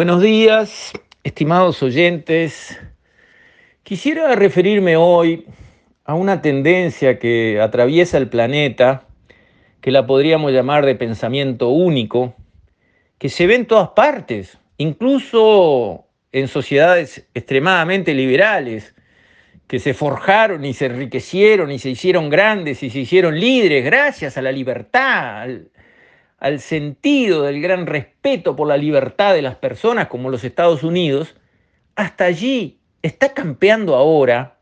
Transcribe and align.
Buenos 0.00 0.22
días, 0.22 0.92
estimados 1.24 1.82
oyentes. 1.82 2.80
Quisiera 3.82 4.34
referirme 4.34 4.96
hoy 4.96 5.44
a 6.06 6.14
una 6.14 6.40
tendencia 6.40 7.18
que 7.18 7.60
atraviesa 7.60 8.16
el 8.16 8.30
planeta, 8.30 9.06
que 9.82 9.90
la 9.90 10.06
podríamos 10.06 10.52
llamar 10.52 10.86
de 10.86 10.94
pensamiento 10.94 11.68
único, 11.68 12.34
que 13.18 13.28
se 13.28 13.46
ve 13.46 13.56
en 13.56 13.66
todas 13.66 13.90
partes, 13.90 14.56
incluso 14.78 16.06
en 16.32 16.48
sociedades 16.48 17.28
extremadamente 17.34 18.14
liberales, 18.14 18.94
que 19.66 19.80
se 19.80 19.92
forjaron 19.92 20.64
y 20.64 20.72
se 20.72 20.86
enriquecieron 20.86 21.70
y 21.70 21.78
se 21.78 21.90
hicieron 21.90 22.30
grandes 22.30 22.82
y 22.82 22.88
se 22.88 23.00
hicieron 23.00 23.38
líderes 23.38 23.84
gracias 23.84 24.38
a 24.38 24.40
la 24.40 24.50
libertad, 24.50 25.46
al 26.40 26.60
sentido 26.60 27.42
del 27.42 27.60
gran 27.60 27.86
respeto 27.86 28.56
por 28.56 28.66
la 28.66 28.78
libertad 28.78 29.34
de 29.34 29.42
las 29.42 29.56
personas 29.56 30.08
como 30.08 30.30
los 30.30 30.42
Estados 30.42 30.82
Unidos, 30.82 31.36
hasta 31.94 32.24
allí 32.24 32.80
está 33.02 33.34
campeando 33.34 33.94
ahora 33.94 34.58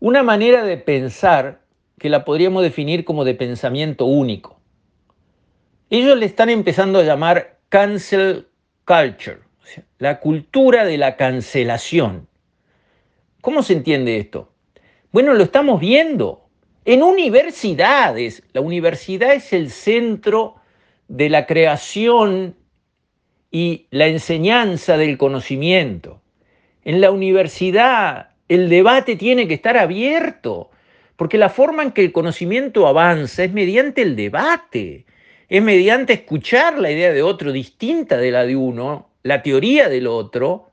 una 0.00 0.22
manera 0.22 0.64
de 0.64 0.78
pensar 0.78 1.60
que 1.98 2.08
la 2.08 2.24
podríamos 2.24 2.62
definir 2.62 3.04
como 3.04 3.24
de 3.24 3.34
pensamiento 3.34 4.06
único. 4.06 4.60
Ellos 5.90 6.18
le 6.18 6.26
están 6.26 6.48
empezando 6.48 6.98
a 6.98 7.04
llamar 7.04 7.58
cancel 7.68 8.48
culture, 8.84 9.40
la 9.98 10.20
cultura 10.20 10.84
de 10.84 10.98
la 10.98 11.16
cancelación. 11.16 12.28
¿Cómo 13.40 13.62
se 13.62 13.74
entiende 13.74 14.16
esto? 14.18 14.52
Bueno, 15.12 15.34
lo 15.34 15.44
estamos 15.44 15.80
viendo. 15.80 16.43
En 16.86 17.02
universidades, 17.02 18.42
la 18.52 18.60
universidad 18.60 19.32
es 19.34 19.52
el 19.54 19.70
centro 19.70 20.56
de 21.08 21.30
la 21.30 21.46
creación 21.46 22.56
y 23.50 23.86
la 23.90 24.06
enseñanza 24.06 24.98
del 24.98 25.16
conocimiento. 25.16 26.20
En 26.84 27.00
la 27.00 27.10
universidad 27.10 28.30
el 28.48 28.68
debate 28.68 29.16
tiene 29.16 29.48
que 29.48 29.54
estar 29.54 29.78
abierto, 29.78 30.70
porque 31.16 31.38
la 31.38 31.48
forma 31.48 31.82
en 31.82 31.92
que 31.92 32.02
el 32.02 32.12
conocimiento 32.12 32.86
avanza 32.86 33.44
es 33.44 33.52
mediante 33.52 34.02
el 34.02 34.16
debate, 34.16 35.06
es 35.48 35.62
mediante 35.62 36.12
escuchar 36.12 36.78
la 36.78 36.90
idea 36.90 37.12
de 37.12 37.22
otro 37.22 37.52
distinta 37.52 38.18
de 38.18 38.30
la 38.30 38.44
de 38.44 38.56
uno, 38.56 39.08
la 39.22 39.42
teoría 39.42 39.88
del 39.88 40.06
otro, 40.06 40.70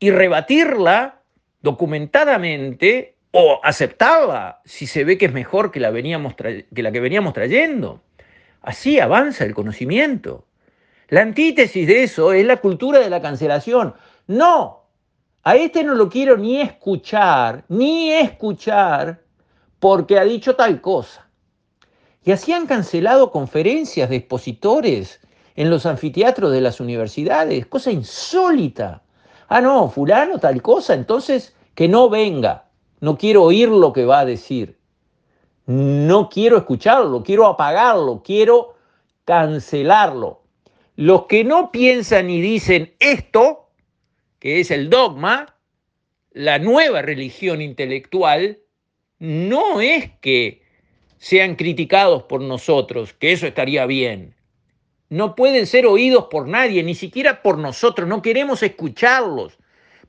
y 0.00 0.10
rebatirla 0.10 1.20
documentadamente 1.62 3.15
o 3.38 3.60
aceptarla 3.62 4.62
si 4.64 4.86
se 4.86 5.04
ve 5.04 5.18
que 5.18 5.26
es 5.26 5.32
mejor 5.32 5.70
que 5.70 5.78
la, 5.78 5.90
veníamos 5.90 6.34
que 6.34 6.82
la 6.82 6.90
que 6.90 7.00
veníamos 7.00 7.34
trayendo. 7.34 8.00
Así 8.62 8.98
avanza 8.98 9.44
el 9.44 9.54
conocimiento. 9.54 10.46
La 11.08 11.20
antítesis 11.20 11.86
de 11.86 12.02
eso 12.02 12.32
es 12.32 12.46
la 12.46 12.56
cultura 12.56 12.98
de 12.98 13.10
la 13.10 13.20
cancelación. 13.20 13.94
No, 14.26 14.86
a 15.44 15.54
este 15.54 15.84
no 15.84 15.94
lo 15.94 16.08
quiero 16.08 16.38
ni 16.38 16.62
escuchar, 16.62 17.64
ni 17.68 18.10
escuchar, 18.10 19.22
porque 19.78 20.18
ha 20.18 20.24
dicho 20.24 20.56
tal 20.56 20.80
cosa. 20.80 21.28
Y 22.24 22.32
así 22.32 22.54
han 22.54 22.66
cancelado 22.66 23.30
conferencias 23.30 24.08
de 24.08 24.16
expositores 24.16 25.20
en 25.54 25.68
los 25.68 25.84
anfiteatros 25.84 26.52
de 26.52 26.62
las 26.62 26.80
universidades, 26.80 27.66
cosa 27.66 27.90
insólita. 27.90 29.02
Ah, 29.48 29.60
no, 29.60 29.90
fulano 29.90 30.38
tal 30.38 30.62
cosa, 30.62 30.94
entonces 30.94 31.54
que 31.74 31.86
no 31.86 32.08
venga. 32.08 32.65
No 33.00 33.18
quiero 33.18 33.42
oír 33.42 33.68
lo 33.68 33.92
que 33.92 34.04
va 34.04 34.20
a 34.20 34.24
decir. 34.24 34.78
No 35.66 36.28
quiero 36.28 36.56
escucharlo, 36.56 37.22
quiero 37.22 37.46
apagarlo, 37.46 38.22
quiero 38.24 38.76
cancelarlo. 39.24 40.42
Los 40.94 41.26
que 41.26 41.44
no 41.44 41.70
piensan 41.72 42.30
y 42.30 42.40
dicen 42.40 42.94
esto, 43.00 43.68
que 44.38 44.60
es 44.60 44.70
el 44.70 44.88
dogma, 44.88 45.56
la 46.32 46.58
nueva 46.58 47.02
religión 47.02 47.60
intelectual, 47.60 48.60
no 49.18 49.80
es 49.80 50.10
que 50.20 50.62
sean 51.18 51.56
criticados 51.56 52.22
por 52.22 52.40
nosotros, 52.40 53.12
que 53.12 53.32
eso 53.32 53.46
estaría 53.46 53.84
bien. 53.86 54.34
No 55.08 55.34
pueden 55.34 55.66
ser 55.66 55.86
oídos 55.86 56.26
por 56.30 56.48
nadie, 56.48 56.82
ni 56.82 56.94
siquiera 56.94 57.42
por 57.42 57.58
nosotros. 57.58 58.08
No 58.08 58.22
queremos 58.22 58.62
escucharlos 58.62 59.58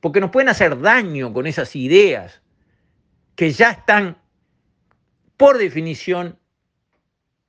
porque 0.00 0.20
nos 0.20 0.30
pueden 0.30 0.48
hacer 0.48 0.80
daño 0.80 1.32
con 1.32 1.46
esas 1.46 1.74
ideas 1.76 2.40
que 3.38 3.52
ya 3.52 3.70
están, 3.70 4.18
por 5.36 5.58
definición, 5.58 6.40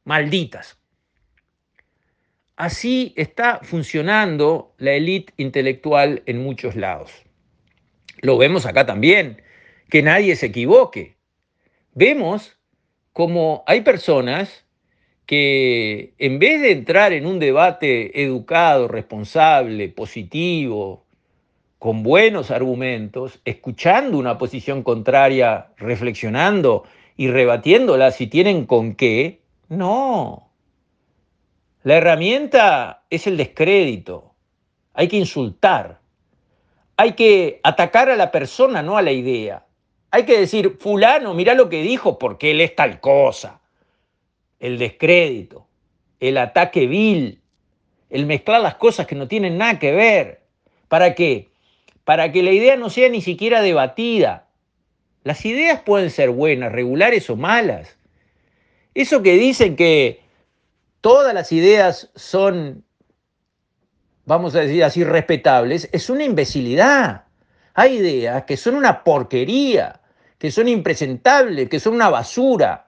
malditas. 0.04 0.78
Así 2.56 3.12
está 3.18 3.62
funcionando 3.64 4.76
la 4.78 4.92
élite 4.92 5.34
intelectual 5.38 6.22
en 6.28 6.44
muchos 6.44 6.76
lados. 6.76 7.12
Lo 8.22 8.38
vemos 8.38 8.68
acá 8.68 8.86
también, 8.86 9.42
que 9.90 10.04
nadie 10.04 10.36
se 10.36 10.46
equivoque. 10.46 11.18
Vemos 11.96 12.60
como 13.12 13.64
hay 13.66 13.82
personas 13.82 14.68
que 15.26 16.14
en 16.20 16.38
vez 16.38 16.62
de 16.62 16.72
entrar 16.72 17.14
en 17.14 17.26
un 17.26 17.40
debate 17.40 18.22
educado, 18.22 18.88
responsable, 18.88 19.90
positivo, 19.90 21.08
con 21.80 22.04
buenos 22.04 22.52
argumentos, 22.52 23.40
escuchando 23.46 24.18
una 24.18 24.38
posición 24.38 24.84
contraria, 24.84 25.70
reflexionando 25.78 26.84
y 27.16 27.30
rebatiéndola 27.30 28.12
si 28.12 28.28
tienen 28.28 28.66
con 28.66 28.96
qué, 28.96 29.42
no. 29.70 30.50
La 31.84 31.96
herramienta 31.96 33.04
es 33.10 33.28
el 33.28 33.38
descrédito. 33.38 34.34
Hay 34.94 35.08
que 35.08 35.16
insultar. 35.16 36.02
Hay 36.98 37.14
que 37.14 37.62
atacar 37.64 38.10
a 38.10 38.18
la 38.18 38.30
persona, 38.30 38.84
no 38.84 38.98
a 38.98 39.02
la 39.02 39.14
idea. 39.14 39.66
Hay 40.12 40.26
que 40.26 40.38
decir, 40.38 40.78
fulano, 40.80 41.34
mira 41.34 41.54
lo 41.54 41.70
que 41.70 41.82
dijo 41.82 42.20
porque 42.20 42.52
él 42.52 42.60
es 42.60 42.76
tal 42.76 43.00
cosa. 43.00 43.62
El 44.60 44.78
descrédito, 44.78 45.68
el 46.20 46.38
ataque 46.38 46.88
vil, 46.88 47.42
el 48.10 48.26
mezclar 48.26 48.60
las 48.60 48.76
cosas 48.76 49.08
que 49.08 49.16
no 49.16 49.30
tienen 49.30 49.58
nada 49.58 49.80
que 49.80 49.94
ver. 49.94 50.42
¿Para 50.90 51.16
qué? 51.16 51.50
Para 52.10 52.32
que 52.32 52.42
la 52.42 52.50
idea 52.50 52.76
no 52.76 52.90
sea 52.90 53.08
ni 53.08 53.22
siquiera 53.22 53.62
debatida. 53.62 54.48
Las 55.24 55.46
ideas 55.46 55.82
pueden 55.82 56.10
ser 56.10 56.32
buenas, 56.32 56.72
regulares 56.72 57.30
o 57.30 57.36
malas. 57.36 58.00
Eso 58.96 59.22
que 59.22 59.34
dicen 59.34 59.76
que 59.76 60.20
todas 61.02 61.36
las 61.36 61.52
ideas 61.52 62.10
son, 62.16 62.84
vamos 64.26 64.56
a 64.56 64.62
decir 64.62 64.84
así, 64.84 65.04
respetables, 65.04 65.88
es 65.92 66.10
una 66.10 66.24
imbecilidad. 66.24 67.26
Hay 67.76 67.98
ideas 67.98 68.44
que 68.46 68.58
son 68.58 68.74
una 68.74 69.04
porquería, 69.04 70.02
que 70.40 70.50
son 70.50 70.68
impresentables, 70.68 71.70
que 71.70 71.80
son 71.80 71.94
una 71.94 72.10
basura. 72.10 72.88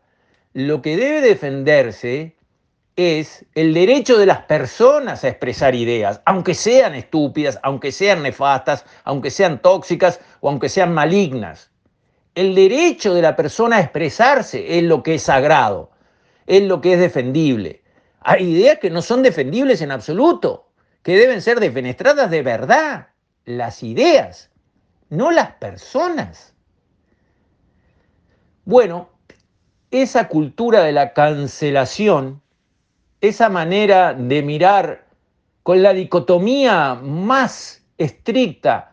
Lo 0.54 0.82
que 0.82 0.98
debe 0.98 1.22
defenderse 1.22 2.38
es 2.96 3.46
el 3.56 3.74
derecho 3.74 4.18
de 4.18 4.26
las 4.26 4.44
personas 4.44 5.24
a 5.24 5.30
expresar 5.30 5.76
ideas, 5.76 6.22
aunque 6.26 6.54
sean 6.54 6.94
estúpidas, 6.94 7.60
aunque 7.64 7.92
sean 7.92 8.24
nefastas, 8.24 8.86
aunque 9.04 9.32
sean 9.32 9.62
tóxicas 9.62 10.20
o 10.42 10.50
aunque 10.50 10.70
sean 10.70 10.94
malignas. 10.94 11.72
El 12.36 12.56
derecho 12.56 13.14
de 13.14 13.22
la 13.22 13.36
persona 13.36 13.78
a 13.78 13.82
expresarse 13.82 14.78
es 14.78 14.84
lo 14.84 15.04
que 15.04 15.16
es 15.16 15.24
sagrado, 15.24 15.92
es 16.48 16.64
lo 16.64 16.82
que 16.82 16.94
es 16.94 17.00
defendible. 17.00 17.84
Hay 18.22 18.52
ideas 18.52 18.80
que 18.80 18.90
no 18.90 19.02
son 19.02 19.24
defendibles 19.24 19.82
en 19.82 19.92
absoluto, 19.92 20.70
que 21.02 21.18
deben 21.18 21.42
ser 21.42 21.60
defenestradas 21.60 22.30
de 22.30 22.44
verdad. 22.44 23.08
Las 23.46 23.84
ideas, 23.84 24.52
no 25.10 25.32
las 25.32 25.54
personas. 25.54 26.54
Bueno, 28.66 29.10
esa 29.90 30.28
cultura 30.28 30.84
de 30.84 30.92
la 30.92 31.14
cancelación 31.14 32.41
esa 33.22 33.50
manera 33.50 34.14
de 34.14 34.42
mirar 34.42 35.06
con 35.64 35.82
la 35.84 35.94
dicotomía 35.94 36.96
más 36.96 37.86
estricta, 37.98 38.92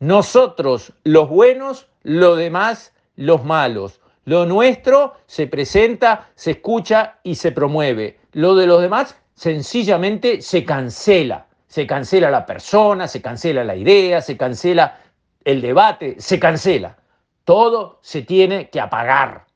nosotros 0.00 0.92
los 1.04 1.28
buenos, 1.28 1.86
lo 2.02 2.34
demás 2.34 2.92
los 3.16 3.44
malos. 3.44 4.00
Lo 4.24 4.44
nuestro 4.46 5.14
se 5.26 5.46
presenta, 5.46 6.28
se 6.34 6.52
escucha 6.52 7.18
y 7.22 7.36
se 7.36 7.52
promueve. 7.52 8.18
Lo 8.32 8.54
de 8.54 8.66
los 8.66 8.80
demás 8.82 9.16
sencillamente 9.34 10.42
se 10.42 10.64
cancela. 10.64 11.46
Se 11.66 11.86
cancela 11.86 12.30
la 12.30 12.46
persona, 12.46 13.06
se 13.06 13.22
cancela 13.22 13.62
la 13.62 13.76
idea, 13.76 14.20
se 14.20 14.36
cancela 14.36 14.98
el 15.44 15.60
debate, 15.60 16.16
se 16.18 16.40
cancela. 16.40 16.96
Todo 17.44 18.00
se 18.02 18.22
tiene 18.22 18.68
que 18.70 18.80
apagar. 18.80 19.46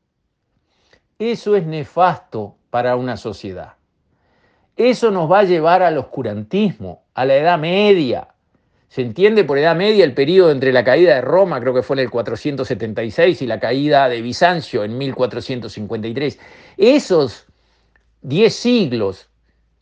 Eso 1.19 1.56
es 1.56 1.66
nefasto 1.66 2.56
para 2.70 2.96
una 2.96 3.16
sociedad. 3.16 3.74
Eso 4.76 5.11
nos 5.11 5.31
va 5.31 5.41
a 5.41 5.44
llevar 5.44 5.82
al 5.82 5.99
oscurantismo, 5.99 7.05
a 7.15 7.25
la 7.25 7.37
Edad 7.37 7.59
Media. 7.59 8.29
Se 8.88 9.03
entiende 9.03 9.44
por 9.44 9.59
Edad 9.59 9.76
Media 9.76 10.05
el 10.05 10.15
periodo 10.15 10.50
entre 10.50 10.73
la 10.73 10.85
caída 10.85 11.15
de 11.15 11.21
Roma, 11.21 11.61
creo 11.61 11.75
que 11.75 11.82
fue 11.82 11.97
en 11.97 12.00
el 12.00 12.11
476, 12.11 13.43
y 13.43 13.47
la 13.47 13.61
caída 13.61 14.09
de 14.09 14.21
Bizancio 14.21 14.85
en 14.85 14.99
1453. 14.99 16.38
Esos 16.76 17.47
diez 18.23 18.55
siglos 18.55 19.29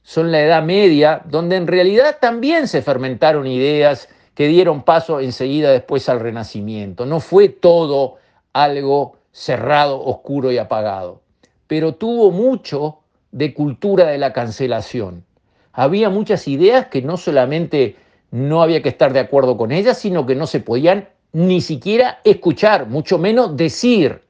son 0.03 0.33
la 0.33 0.43
Edad 0.43 0.63
Media, 0.63 1.23
donde 1.27 1.57
en 1.57 1.67
realidad 1.67 2.19
también 2.21 2.69
se 2.69 2.83
fermentaron 2.83 3.47
ideas 3.47 4.09
que 4.35 4.49
dieron 4.49 4.83
paso 4.83 5.21
enseguida 5.21 5.71
después 5.71 6.09
al 6.09 6.21
Renacimiento. 6.21 7.07
No 7.07 7.21
fue 7.21 7.49
todo 7.49 8.17
algo 8.53 9.17
cerrado, 9.31 10.03
oscuro 10.03 10.53
y 10.53 10.59
apagado, 10.59 11.23
pero 11.67 11.95
tuvo 11.95 12.31
mucho 12.31 13.02
de 13.33 13.53
cultura 13.53 14.07
de 14.07 14.19
la 14.19 14.33
cancelación. 14.33 15.25
Había 15.73 16.11
muchas 16.11 16.47
ideas 16.47 16.87
que 16.87 17.03
no 17.03 17.17
solamente 17.17 17.97
no 18.31 18.63
había 18.63 18.83
que 18.83 18.91
estar 18.91 19.13
de 19.13 19.21
acuerdo 19.21 19.57
con 19.57 19.73
ellas, 19.73 19.99
sino 19.99 20.25
que 20.27 20.35
no 20.35 20.47
se 20.47 20.61
podían 20.61 21.09
ni 21.33 21.61
siquiera 21.61 22.21
escuchar, 22.25 22.87
mucho 22.87 23.19
menos 23.19 23.57
decir. 23.57 24.23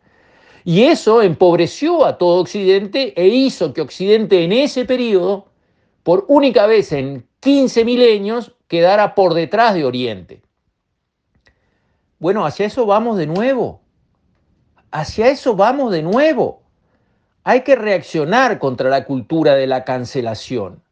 Y 0.64 0.84
eso 0.84 1.22
empobreció 1.22 2.06
a 2.06 2.16
todo 2.16 2.40
Occidente 2.40 3.12
e 3.20 3.26
hizo 3.26 3.74
que 3.74 3.80
Occidente 3.80 4.44
en 4.44 4.52
ese 4.52 4.84
periodo, 4.84 5.46
por 6.04 6.24
única 6.28 6.66
vez 6.66 6.92
en 6.92 7.26
15 7.40 7.84
milenios, 7.84 8.54
quedara 8.68 9.14
por 9.16 9.34
detrás 9.34 9.74
de 9.74 9.84
Oriente. 9.84 10.42
Bueno, 12.20 12.46
hacia 12.46 12.66
eso 12.66 12.86
vamos 12.86 13.18
de 13.18 13.26
nuevo. 13.26 13.80
Hacia 14.92 15.28
eso 15.28 15.56
vamos 15.56 15.90
de 15.90 16.02
nuevo. 16.02 16.61
Hay 17.44 17.62
que 17.62 17.74
reaccionar 17.74 18.58
contra 18.58 18.88
la 18.88 19.04
cultura 19.04 19.54
de 19.54 19.66
la 19.66 19.84
cancelación, 19.84 20.82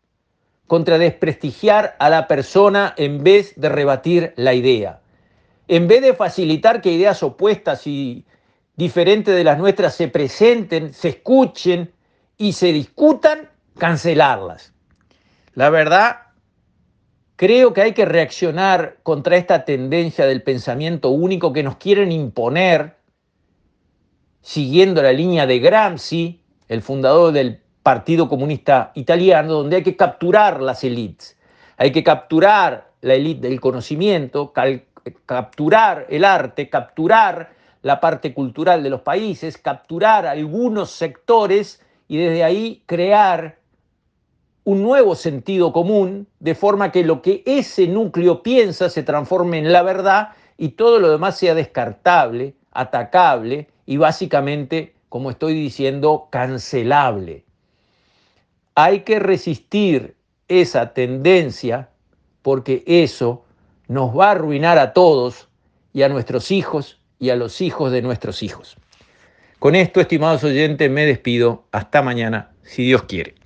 contra 0.66 0.98
desprestigiar 0.98 1.96
a 1.98 2.10
la 2.10 2.26
persona 2.26 2.94
en 2.96 3.22
vez 3.22 3.54
de 3.56 3.68
rebatir 3.68 4.32
la 4.36 4.54
idea, 4.54 5.00
en 5.68 5.86
vez 5.86 6.02
de 6.02 6.14
facilitar 6.14 6.80
que 6.80 6.92
ideas 6.92 7.22
opuestas 7.22 7.86
y 7.86 8.24
diferentes 8.76 9.34
de 9.34 9.44
las 9.44 9.58
nuestras 9.58 9.94
se 9.94 10.08
presenten, 10.08 10.92
se 10.92 11.10
escuchen 11.10 11.92
y 12.36 12.54
se 12.54 12.72
discutan, 12.72 13.48
cancelarlas. 13.78 14.72
La 15.54 15.70
verdad, 15.70 16.22
creo 17.36 17.72
que 17.72 17.82
hay 17.82 17.92
que 17.92 18.04
reaccionar 18.04 18.98
contra 19.02 19.36
esta 19.36 19.64
tendencia 19.64 20.26
del 20.26 20.42
pensamiento 20.42 21.10
único 21.10 21.52
que 21.52 21.62
nos 21.62 21.76
quieren 21.76 22.10
imponer, 22.10 22.96
siguiendo 24.40 25.02
la 25.02 25.12
línea 25.12 25.46
de 25.46 25.58
Gramsci, 25.58 26.40
el 26.68 26.82
fundador 26.82 27.32
del 27.32 27.60
Partido 27.82 28.28
Comunista 28.28 28.92
Italiano, 28.94 29.54
donde 29.54 29.76
hay 29.76 29.82
que 29.82 29.96
capturar 29.96 30.60
las 30.60 30.84
élites, 30.84 31.36
hay 31.76 31.92
que 31.92 32.04
capturar 32.04 32.90
la 33.00 33.14
élite 33.14 33.48
del 33.48 33.60
conocimiento, 33.60 34.52
capturar 35.24 36.06
el 36.10 36.24
arte, 36.24 36.68
capturar 36.68 37.52
la 37.82 38.00
parte 38.00 38.34
cultural 38.34 38.82
de 38.82 38.90
los 38.90 39.00
países, 39.00 39.56
capturar 39.56 40.26
algunos 40.26 40.90
sectores 40.90 41.80
y 42.08 42.18
desde 42.18 42.44
ahí 42.44 42.82
crear 42.86 43.58
un 44.64 44.82
nuevo 44.82 45.14
sentido 45.14 45.72
común, 45.72 46.28
de 46.38 46.54
forma 46.54 46.92
que 46.92 47.02
lo 47.02 47.22
que 47.22 47.42
ese 47.46 47.88
núcleo 47.88 48.42
piensa 48.42 48.90
se 48.90 49.02
transforme 49.02 49.58
en 49.58 49.72
la 49.72 49.82
verdad 49.82 50.30
y 50.58 50.70
todo 50.70 50.98
lo 50.98 51.10
demás 51.10 51.38
sea 51.38 51.54
descartable, 51.54 52.54
atacable 52.70 53.68
y 53.90 53.96
básicamente, 53.96 54.94
como 55.08 55.32
estoy 55.32 55.52
diciendo, 55.52 56.28
cancelable. 56.30 57.44
Hay 58.76 59.00
que 59.00 59.18
resistir 59.18 60.14
esa 60.46 60.94
tendencia 60.94 61.88
porque 62.42 62.84
eso 62.86 63.44
nos 63.88 64.16
va 64.16 64.28
a 64.28 64.30
arruinar 64.30 64.78
a 64.78 64.92
todos 64.92 65.48
y 65.92 66.02
a 66.02 66.08
nuestros 66.08 66.52
hijos 66.52 67.00
y 67.18 67.30
a 67.30 67.36
los 67.36 67.60
hijos 67.60 67.90
de 67.90 68.00
nuestros 68.00 68.44
hijos. 68.44 68.76
Con 69.58 69.74
esto, 69.74 70.00
estimados 70.00 70.44
oyentes, 70.44 70.88
me 70.88 71.04
despido. 71.04 71.64
Hasta 71.72 72.00
mañana, 72.00 72.52
si 72.62 72.84
Dios 72.84 73.02
quiere. 73.02 73.39